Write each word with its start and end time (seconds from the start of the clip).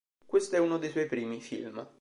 Questo 0.25 0.55
è 0.55 0.59
uno 0.59 0.79
dei 0.79 0.89
suoi 0.89 1.05
primi 1.05 1.39
film. 1.41 1.87